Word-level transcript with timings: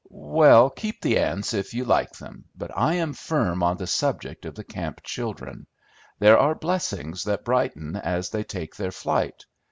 "Well, 0.09 0.71
keep 0.71 0.99
the 1.01 1.19
ants 1.19 1.53
if 1.53 1.75
you 1.75 1.85
like 1.85 2.13
them, 2.13 2.45
but 2.57 2.75
I 2.75 2.95
am 2.95 3.13
firm 3.13 3.61
on 3.61 3.77
the 3.77 3.85
subject 3.85 4.45
of 4.47 4.55
the 4.55 4.63
camp 4.63 5.03
children. 5.03 5.67
There 6.17 6.39
are 6.39 6.55
blessings 6.55 7.25
that 7.25 7.45
brighten 7.45 7.95
as 7.95 8.31
they 8.31 8.43
take 8.43 8.75
their 8.77 8.89
flight. 8.91 9.45